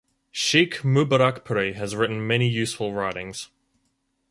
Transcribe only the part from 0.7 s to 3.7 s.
Mubarakpuri has written many useful writings.